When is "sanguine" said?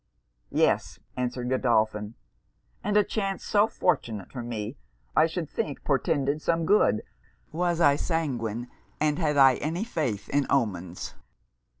7.97-8.67